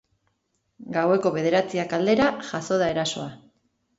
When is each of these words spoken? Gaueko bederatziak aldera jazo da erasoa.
Gaueko 0.95 1.33
bederatziak 1.35 1.93
aldera 1.99 2.29
jazo 2.47 2.79
da 2.83 2.87
erasoa. 2.97 3.29